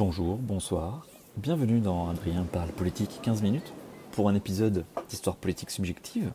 [0.00, 3.74] Bonjour, bonsoir, bienvenue dans Adrien parle politique 15 minutes
[4.12, 6.32] pour un épisode d'histoire politique subjective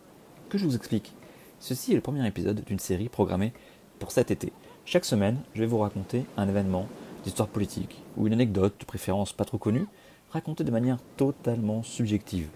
[0.49, 1.15] que je vous explique.
[1.59, 3.53] Ceci est le premier épisode d'une série programmée
[3.97, 4.53] pour cet été.
[4.85, 6.85] Chaque semaine, je vais vous raconter un événement
[7.23, 9.87] d'histoire politique ou une anecdote, de préférence pas trop connue,
[10.29, 12.49] racontée de manière totalement subjective.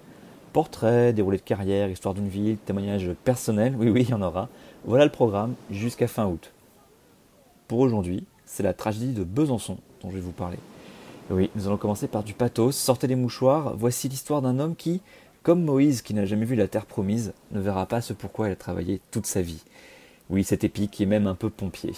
[0.53, 4.47] Portrait, déroulé de carrière, histoire d'une ville, témoignages personnels, oui oui, il y en aura.
[4.85, 6.53] Voilà le programme jusqu'à fin août.
[7.67, 10.59] Pour aujourd'hui, c'est la tragédie de Besançon dont je vais vous parler.
[11.29, 12.75] Oui, nous allons commencer par du pathos.
[12.75, 13.75] Sortez les mouchoirs.
[13.77, 15.01] Voici l'histoire d'un homme qui,
[15.43, 18.51] comme Moïse qui n'a jamais vu la terre promise, ne verra pas ce pourquoi il
[18.51, 19.63] a travaillé toute sa vie.
[20.31, 21.93] Oui, c'est épique et même un peu pompier.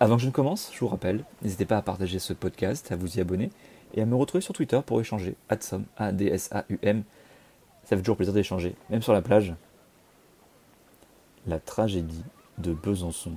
[0.00, 2.96] Avant que je ne commence, je vous rappelle, n'hésitez pas à partager ce podcast, à
[2.96, 3.50] vous y abonner
[3.94, 5.36] et à me retrouver sur Twitter pour échanger.
[5.50, 7.02] Adsom, A-D-S-A-U-M.
[7.84, 9.54] Ça fait toujours plaisir d'échanger, même sur la plage.
[11.46, 12.24] La tragédie
[12.56, 13.34] de Besançon.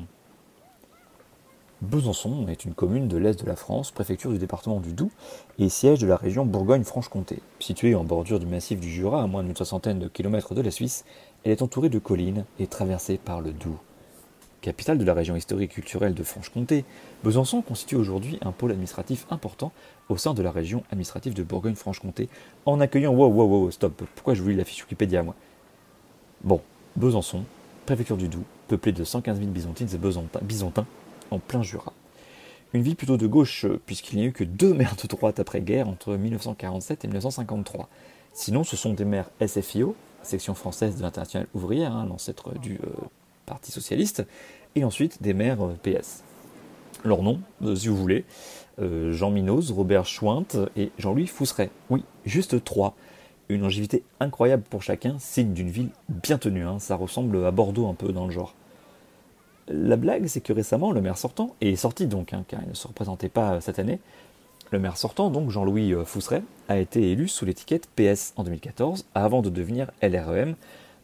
[1.81, 5.11] Besançon est une commune de l'est de la France, préfecture du département du Doubs
[5.59, 7.39] et siège de la région Bourgogne-Franche-Comté.
[7.59, 10.71] Située en bordure du massif du Jura, à moins d'une soixantaine de kilomètres de la
[10.71, 11.03] Suisse,
[11.43, 13.77] elle est entourée de collines et traversée par le Doubs.
[14.61, 16.85] Capitale de la région historique et culturelle de Franche-Comté,
[17.25, 19.73] Besançon constitue aujourd'hui un pôle administratif important
[20.07, 22.29] au sein de la région administrative de Bourgogne-Franche-Comté,
[22.65, 23.13] en accueillant.
[23.13, 25.35] Wow, wow, wow, stop, pourquoi je vous lis la fiche Wikipédia, moi?
[26.41, 26.61] Bon,
[26.95, 27.43] Besançon,
[27.85, 30.85] préfecture du Doubs, peuplée de 115 000 byzantines et byzantins,
[31.31, 31.93] en plein Jura.
[32.73, 35.39] Une ville plutôt de gauche, euh, puisqu'il n'y a eu que deux maires de droite
[35.39, 37.87] après-guerre entre 1947 et 1953.
[38.33, 42.89] Sinon, ce sont des maires SFIO, section française de l'internationale ouvrière, hein, l'ancêtre du euh,
[43.45, 44.25] Parti socialiste,
[44.75, 46.23] et ensuite des maires euh, PS.
[47.05, 47.39] Leurs noms,
[47.75, 48.25] si vous voulez,
[48.79, 51.69] Jean Minos, Robert Chouinte et Jean-Louis Fousseret.
[51.91, 52.95] Oui, juste trois.
[53.47, 56.65] Une longévité incroyable pour chacun, signe d'une ville bien tenue.
[56.65, 56.79] Hein.
[56.79, 58.55] Ça ressemble à Bordeaux un peu dans le genre.
[59.67, 62.69] La blague, c'est que récemment, le maire sortant, et est sorti donc, hein, car il
[62.69, 63.99] ne se représentait pas euh, cette année,
[64.71, 69.05] le maire sortant, donc Jean-Louis euh, Fousseret, a été élu sous l'étiquette PS en 2014,
[69.15, 70.55] avant de devenir LREM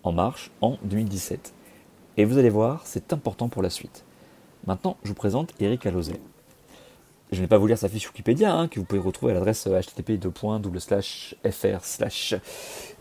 [0.04, 1.54] en marche en 2017.
[2.18, 4.04] Et vous allez voir, c'est important pour la suite.
[4.68, 6.20] Maintenant, je vous présente Eric Alauzet.
[7.32, 9.36] Je ne vais pas vous lire sa fiche Wikipédia, hein, que vous pouvez retrouver à
[9.36, 12.36] l'adresse euh, http://fr slash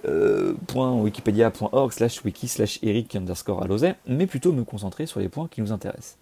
[0.05, 0.55] euh,
[1.91, 3.67] slash wiki slash eric underscore
[4.07, 6.17] mais plutôt me concentrer sur les points qui nous intéressent.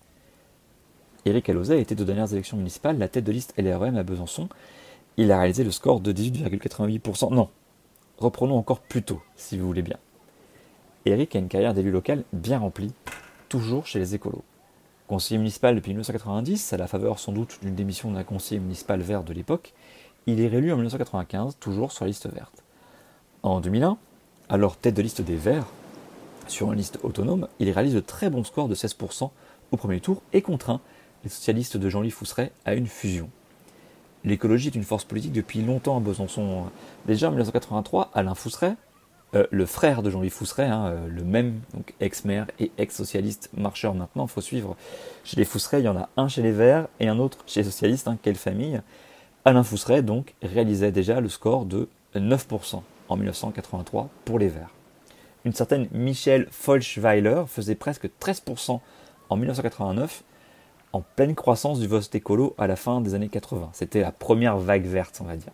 [1.26, 4.48] Eric Alozet était aux dernières élections municipales la tête de liste LRM à Besançon.
[5.18, 7.34] Il a réalisé le score de 18,88%.
[7.34, 7.50] Non,
[8.16, 9.98] reprenons encore plus tôt, si vous voulez bien.
[11.04, 12.94] Eric a une carrière d'élu local bien remplie,
[13.50, 14.44] toujours chez les écolos.
[15.08, 19.24] Conseiller municipal depuis 1990, à la faveur sans doute d'une démission d'un conseiller municipal vert
[19.24, 19.72] de l'époque,
[20.26, 22.62] il est réélu en 1995, toujours sur la liste verte.
[23.42, 23.96] En 2001,
[24.50, 25.64] alors tête de liste des Verts,
[26.46, 29.30] sur une liste autonome, il réalise de très bons scores de 16%
[29.72, 30.82] au premier tour et contraint
[31.24, 33.30] les socialistes de Jean-Louis Fousseret à une fusion.
[34.24, 36.64] L'écologie est une force politique depuis longtemps à Besançon.
[37.06, 38.74] Déjà en 1983, Alain Fousseret,
[39.34, 41.60] euh, le frère de Jean-Louis Fousseret, hein, euh, le même
[42.00, 44.76] ex-maire et ex-socialiste marcheur maintenant, il faut suivre.
[45.24, 47.60] Chez les Fousseret, il y en a un chez les Verts et un autre chez
[47.60, 48.80] les socialistes, hein, quelle famille.
[49.44, 54.72] Alain Fousseret, donc, réalisait déjà le score de 9% en 1983 pour les Verts.
[55.44, 58.80] Une certaine Michelle Folschweiler faisait presque 13%
[59.28, 60.22] en 1989,
[60.94, 63.70] en pleine croissance du vote écolo à la fin des années 80.
[63.72, 65.52] C'était la première vague verte, on va dire.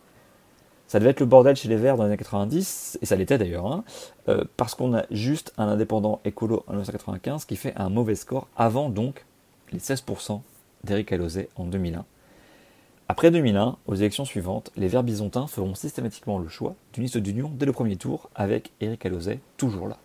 [0.95, 3.37] Ça devait être le bordel chez les Verts dans les années 90, et ça l'était
[3.37, 3.83] d'ailleurs, hein,
[4.29, 8.47] euh, parce qu'on a juste un indépendant écolo en 1995 qui fait un mauvais score
[8.57, 9.25] avant donc
[9.73, 10.41] les 16%
[10.85, 12.05] d'Éric Alauzet en 2001.
[13.09, 17.51] Après 2001, aux élections suivantes, les Verts bisontins feront systématiquement le choix d'une liste d'union
[17.53, 19.99] dès le premier tour avec Éric Alauzet toujours là.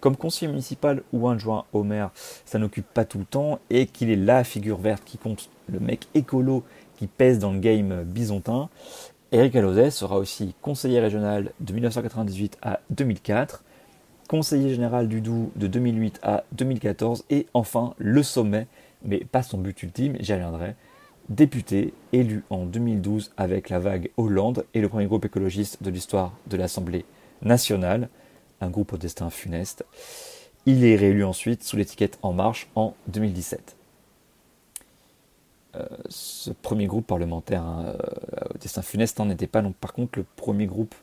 [0.00, 2.10] Comme conseiller municipal ou adjoint au maire,
[2.44, 5.78] ça n'occupe pas tout le temps et qu'il est la figure verte qui compte, le
[5.78, 6.64] mec écolo
[6.96, 8.68] qui pèse dans le game bisontin,
[9.34, 13.64] Éric Alauzet sera aussi conseiller régional de 1998 à 2004,
[14.28, 18.68] conseiller général du Doubs de 2008 à 2014 et enfin le sommet,
[19.04, 20.76] mais pas son but ultime, j'y reviendrai,
[21.30, 26.32] député élu en 2012 avec la vague Hollande et le premier groupe écologiste de l'histoire
[26.46, 27.04] de l'Assemblée
[27.42, 28.10] nationale.
[28.60, 29.84] un groupe au destin funeste.
[30.64, 33.74] Il est réélu ensuite sous l'étiquette En Marche en 2017.
[35.76, 39.92] Euh, ce premier groupe parlementaire hein, euh, au destin funeste hein, n'était pas non, par
[39.92, 40.94] contre le premier groupe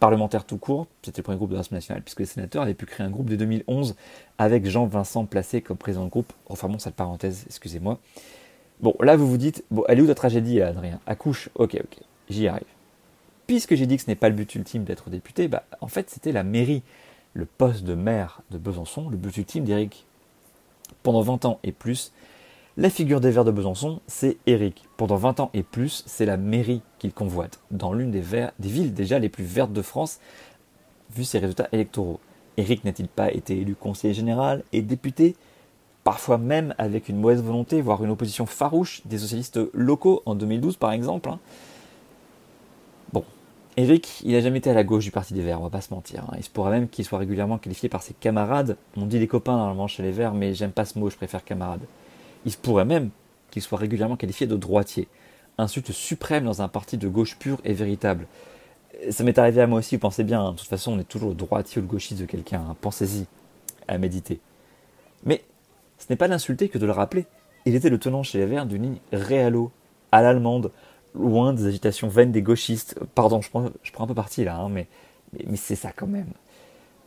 [0.00, 2.84] parlementaire tout court, c'était le premier groupe de l'Assemblée nationale, puisque les sénateurs avaient pu
[2.84, 3.94] créer un groupe de 2011
[4.36, 6.32] avec Jean-Vincent placé comme président de groupe.
[6.48, 7.98] Enfin bon, cette parenthèse, excusez-moi.
[8.80, 11.00] Bon, là vous vous dites, bon, elle est où ta tragédie, Adrien?
[11.06, 11.98] Accouche Ok, ok,
[12.28, 12.66] j'y arrive.
[13.46, 16.10] Puisque j'ai dit que ce n'est pas le but ultime d'être député, bah, en fait
[16.10, 16.82] c'était la mairie,
[17.32, 20.04] le poste de maire de Besançon, le but ultime d'Éric.
[21.02, 22.12] Pendant 20 ans et plus,
[22.76, 24.88] la figure des Verts de Besançon, c'est Éric.
[24.96, 28.92] Pendant 20 ans et plus, c'est la mairie qu'il convoite, dans l'une des, des, villes
[28.92, 30.18] déjà les plus vertes de France,
[31.14, 32.18] vu ses résultats électoraux.
[32.56, 35.36] Éric n'a-t-il pas été élu conseiller général et député?
[36.02, 40.76] Parfois même avec une mauvaise volonté, voire une opposition farouche des socialistes locaux en 2012
[40.76, 41.28] par exemple.
[41.28, 41.38] Hein.
[43.12, 43.24] Bon,
[43.76, 45.80] Éric, il n'a jamais été à la gauche du Parti des Verts, on va pas
[45.80, 46.24] se mentir.
[46.28, 46.34] Hein.
[46.38, 48.76] Il se pourrait même qu'il soit régulièrement qualifié par ses camarades.
[48.96, 51.44] On dit les copains normalement chez les Verts, mais j'aime pas ce mot, je préfère
[51.44, 51.86] camarades.
[52.44, 53.10] Il se pourrait même
[53.50, 55.08] qu'il soit régulièrement qualifié de droitier.
[55.58, 58.26] Insulte suprême dans un parti de gauche pure et véritable.
[59.10, 60.52] Ça m'est arrivé à moi aussi, vous pensez bien, hein.
[60.52, 62.76] de toute façon on est toujours droitier ou le gauchiste de quelqu'un, hein.
[62.80, 63.26] pensez-y,
[63.88, 64.40] à méditer.
[65.24, 65.44] Mais
[65.98, 67.26] ce n'est pas d'insulter que de le rappeler.
[67.66, 69.72] Il était le tenant chez les Verts d'une ligne réalo,
[70.12, 70.70] à l'allemande,
[71.14, 72.98] loin des agitations vaines des gauchistes.
[73.14, 74.86] Pardon, je prends, je prends un peu parti là, hein, mais
[75.56, 76.32] c'est ça quand même.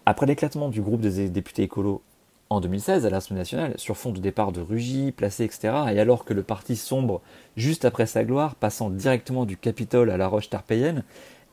[0.06, 2.02] Après l'éclatement du groupe des députés écolos
[2.50, 6.24] en 2016, à l'Assemblée nationale, sur fond de départ de Rugy, placé, etc., et alors
[6.24, 7.22] que le parti sombre
[7.58, 11.04] juste après sa gloire, passant directement du Capitole à la roche tarpéienne,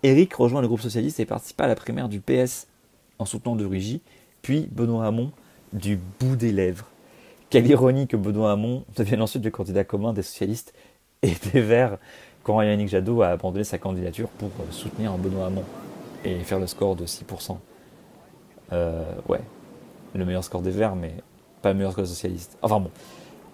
[0.02, 2.68] Éric rejoint le groupe socialiste et participe à la primaire du PS
[3.18, 4.02] en soutenant de Rugy,
[4.42, 5.32] puis Benoît Hamon
[5.72, 6.86] du bout des lèvres.
[7.50, 10.74] Quelle ironie que Benoît Hamon devienne ensuite le candidat commun des socialistes
[11.22, 11.98] et des Verts
[12.42, 15.64] quand Yannick Jadot a abandonné sa candidature pour soutenir Benoît Hamon
[16.24, 17.56] et faire le score de 6%.
[18.72, 19.40] Euh, ouais,
[20.14, 21.14] le meilleur score des Verts, mais
[21.62, 22.56] pas le meilleur score socialiste.
[22.62, 22.90] Enfin bon,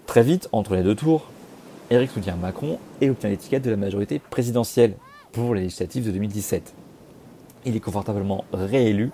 [0.05, 1.27] très vite, entre les deux tours,
[1.89, 4.93] Eric soutient Macron et obtient l'étiquette de la majorité présidentielle
[5.31, 6.73] pour les législatives de 2017.
[7.65, 9.11] Il est confortablement réélu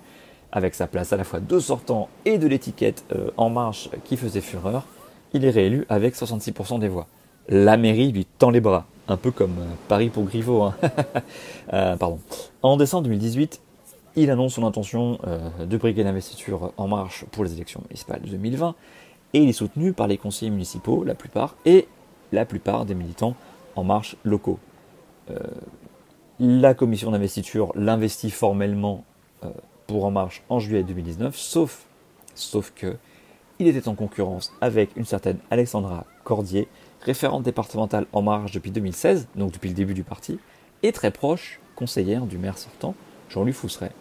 [0.52, 4.18] avec sa place à la fois de sortant et de l'étiquette euh, En Marche qui
[4.18, 4.86] faisait fureur.
[5.34, 7.08] Il est réélu avec 66% des voix.
[7.50, 10.64] La mairie lui tend les bras, un peu comme euh, Paris pour Griveaux.
[10.64, 10.76] Hein.
[11.74, 12.20] Euh, pardon.
[12.62, 13.60] En décembre 2018,
[14.18, 18.30] il annonce son intention euh, de briguer l'investiture En Marche pour les élections municipales de
[18.30, 18.76] 2020
[19.34, 21.88] et il est soutenu par les conseillers municipaux, la plupart, et
[22.32, 23.36] la plupart des militants
[23.76, 24.58] En Marche locaux.
[25.30, 25.38] Euh,
[26.40, 29.04] la commission d'investiture l'investit formellement
[29.44, 29.50] euh,
[29.86, 31.86] pour En Marche en juillet 2019, sauf,
[32.34, 32.98] sauf que
[33.60, 36.68] il était en concurrence avec une certaine Alexandra Cordier,
[37.02, 40.40] référente départementale En Marche depuis 2016, donc depuis le début du parti,
[40.82, 42.96] et très proche conseillère du maire sortant,
[43.30, 43.92] Jean-Louis Fousseret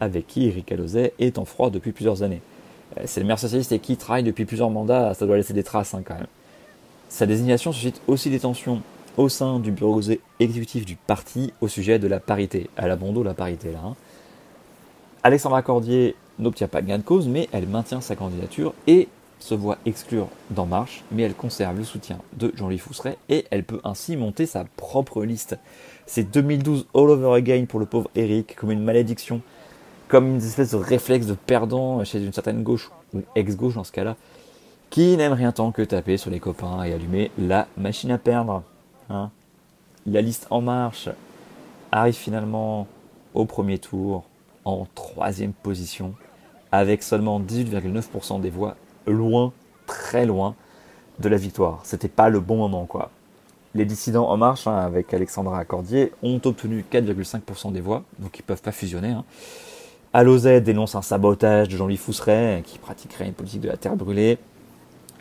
[0.00, 2.40] avec qui Eric Alozet est en froid depuis plusieurs années.
[2.98, 5.64] Euh, c'est le maire socialiste et qui travaille depuis plusieurs mandats, ça doit laisser des
[5.64, 6.26] traces hein, quand même.
[7.08, 8.82] Sa désignation suscite aussi des tensions
[9.16, 10.00] au sein du bureau
[10.38, 12.70] exécutif du parti au sujet de la parité.
[12.76, 13.80] Elle abandonne la parité là.
[13.84, 13.96] Hein.
[15.22, 19.08] Alexandra Cordier n'obtient pas gain de cause, mais elle maintient sa candidature et
[19.40, 23.64] se voit exclure d'En Marche, mais elle conserve le soutien de Jean-Louis Fousseret et elle
[23.64, 25.58] peut ainsi monter sa propre liste.
[26.06, 29.40] C'est 2012 all over again pour le pauvre Eric, comme une malédiction
[30.08, 33.92] comme une espèce de réflexe de perdant chez une certaine gauche, ou ex-gauche dans ce
[33.92, 34.16] cas-là,
[34.90, 38.62] qui n'aime rien tant que taper sur les copains et allumer la machine à perdre.
[39.10, 39.30] Hein.
[40.06, 41.10] La liste En Marche
[41.92, 42.86] arrive finalement
[43.34, 44.24] au premier tour
[44.64, 46.14] en troisième position,
[46.72, 49.52] avec seulement 18,9% des voix, loin,
[49.86, 50.54] très loin
[51.18, 51.80] de la victoire.
[51.84, 53.10] C'était pas le bon moment, quoi.
[53.74, 58.42] Les dissidents En Marche, hein, avec Alexandra Accordier, ont obtenu 4,5% des voix, donc ils
[58.42, 59.10] peuvent pas fusionner.
[59.10, 59.24] Hein.
[60.12, 64.38] Alozet dénonce un sabotage de Jean-Louis Fousseret qui pratiquerait une politique de la terre brûlée.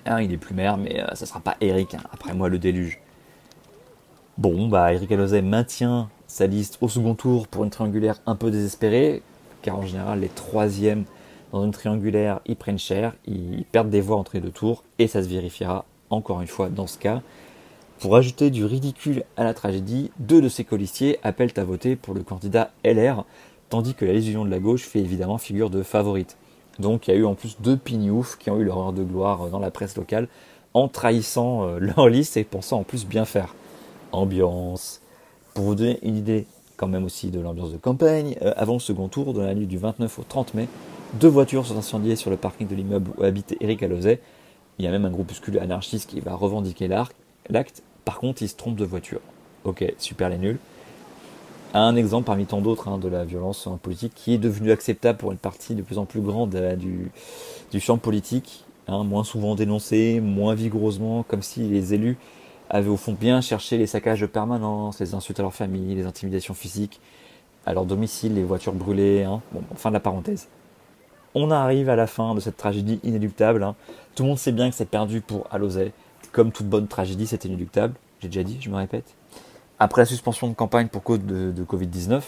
[0.05, 1.93] Hein, il est plus maire, mais euh, ça ne sera pas Eric.
[1.93, 2.03] Hein.
[2.13, 2.99] Après moi, le déluge.
[4.37, 8.49] Bon, bah, Eric Alozet maintient sa liste au second tour pour une triangulaire un peu
[8.49, 9.21] désespérée,
[9.61, 11.03] car en général, les troisièmes
[11.51, 15.07] dans une triangulaire, ils prennent cher, ils perdent des voix entre les deux tours, et
[15.07, 17.21] ça se vérifiera encore une fois dans ce cas.
[17.99, 22.13] Pour ajouter du ridicule à la tragédie, deux de ses colistiers appellent à voter pour
[22.13, 23.25] le candidat LR,
[23.69, 26.37] tandis que la de la gauche fait évidemment figure de favorite.
[26.79, 29.03] Donc il y a eu en plus deux pignoufs qui ont eu leur heure de
[29.03, 30.27] gloire euh, dans la presse locale
[30.73, 33.55] en trahissant euh, leur liste et pensant en plus bien faire.
[34.11, 35.01] Ambiance.
[35.53, 36.45] Pour vous donner une idée
[36.77, 39.65] quand même aussi de l'ambiance de campagne, euh, avant le second tour, dans la nuit
[39.65, 40.67] du 29 au 30 mai,
[41.15, 44.21] deux voitures sont incendiées sur le parking de l'immeuble où habite Eric Alozet.
[44.77, 47.81] Il y a même un groupuscule anarchiste qui va revendiquer l'acte.
[48.05, 49.21] Par contre, il se trompe de voiture.
[49.63, 50.59] Ok, super les nuls.
[51.73, 55.17] Un exemple parmi tant d'autres hein, de la violence en politique qui est devenue acceptable
[55.17, 59.55] pour une partie de plus en plus grande euh, du, champ politique, hein, moins souvent
[59.55, 62.17] dénoncé, moins vigoureusement, comme si les élus
[62.69, 66.05] avaient au fond bien cherché les saccages de permanence, les insultes à leur famille, les
[66.05, 66.99] intimidations physiques,
[67.65, 69.23] à leur domicile, les voitures brûlées.
[69.23, 69.41] Hein.
[69.75, 70.47] Fin de la parenthèse.
[71.35, 73.61] On arrive à la fin de cette tragédie inéluctable.
[73.61, 73.75] Hein.
[74.15, 75.91] Tout le monde sait bien que c'est perdu pour Alozay.
[76.31, 77.93] Comme toute bonne tragédie, c'est inéluctable.
[78.21, 79.15] J'ai déjà dit, je me répète.
[79.79, 82.21] Après la suspension de campagne pour cause de, de Covid-19,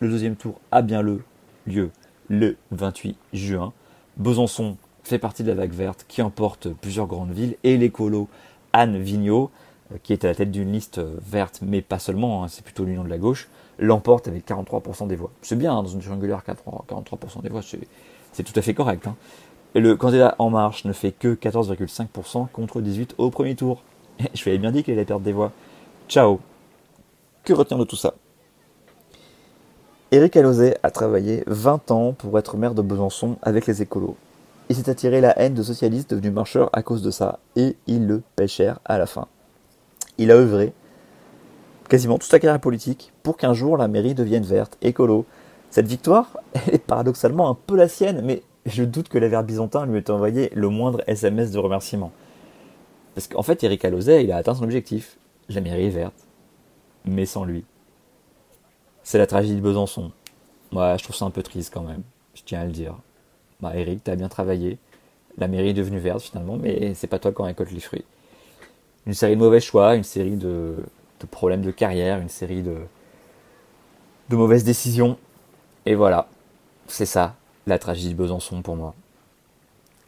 [0.00, 1.90] le deuxième tour a bien lieu
[2.28, 3.72] le 28 juin.
[4.16, 8.28] Besançon fait partie de la vague verte qui emporte plusieurs grandes villes et l'écolo
[8.72, 9.50] Anne Vigneault,
[9.92, 12.64] euh, qui est à la tête d'une liste euh, verte, mais pas seulement, hein, c'est
[12.64, 15.30] plutôt l'union de la gauche, l'emporte avec 43% des voix.
[15.40, 17.62] C'est bien, hein, dans une triangulaire, 43% des voix,
[18.32, 19.06] c'est tout à fait correct.
[19.06, 19.14] Hein.
[19.74, 23.82] Le candidat En Marche ne fait que 14,5% contre 18% au premier tour.
[24.34, 25.52] Je lui avais bien dit qu'il allait perdre des voix.
[26.08, 26.40] Ciao
[27.48, 28.12] Que de tout ça?
[30.12, 34.18] Éric Alauzet a travaillé 20 ans pour être maire de Besançon avec les écolos.
[34.68, 38.06] Il s'est attiré la haine de socialistes devenus marcheurs à cause de ça, et il
[38.06, 39.28] le cher à la fin.
[40.18, 40.74] Il a œuvré
[41.88, 45.24] quasiment toute sa carrière politique pour qu'un jour la mairie devienne verte, écolo.
[45.70, 49.44] Cette victoire, elle est paradoxalement un peu la sienne, mais je doute que les Verts
[49.44, 52.12] byzantins lui aient envoyé le moindre SMS de remerciement.
[53.14, 55.16] Parce qu'en fait, Eric Alauzet, il a atteint son objectif.
[55.48, 56.27] La mairie est verte,
[57.10, 57.64] mais sans lui.
[59.02, 60.12] C'est la tragédie de Besançon.
[60.70, 62.02] Moi, je trouve ça un peu triste quand même,
[62.34, 62.94] je tiens à le dire
[63.60, 64.78] bah Eric, t'as bien travaillé.
[65.36, 68.04] La mairie est devenue verte finalement, mais c'est pas toi qui en récolte les fruits.
[69.06, 70.76] Une série de mauvais choix, une série de,
[71.30, 72.76] problèmes de carrière, une série de,
[74.28, 75.16] de mauvaises décisions.
[75.86, 76.28] Et voilà,
[76.86, 77.36] c'est ça,
[77.66, 78.94] la tragédie de Besançon pour moi.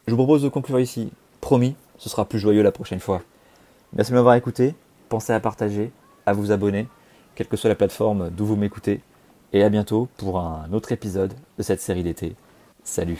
[0.06, 1.10] Je vous propose de conclure ici.
[1.40, 3.22] Promis, ce sera plus joyeux la prochaine fois.
[3.92, 4.74] Merci de m'avoir écouté.
[5.08, 5.90] Pensez à partager,
[6.26, 6.88] à vous abonner,
[7.34, 9.00] quelle que soit la plateforme d'où vous m'écoutez.
[9.52, 12.34] Et à bientôt pour un autre épisode de cette série d'été.
[12.84, 13.18] Salut